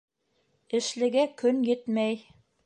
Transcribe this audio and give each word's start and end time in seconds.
Эшлегә 0.79 1.27
көн 1.43 1.61
етмәй 1.69 2.19